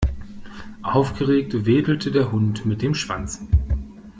[0.81, 3.43] Aufgeregt wedelte der Hund mit dem Schwanz.